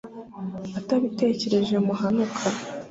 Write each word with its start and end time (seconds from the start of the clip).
atabitekerereje 0.79 1.75
muhanuka 1.85 2.41